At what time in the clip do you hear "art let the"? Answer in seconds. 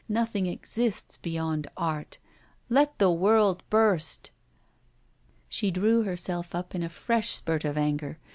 1.77-3.11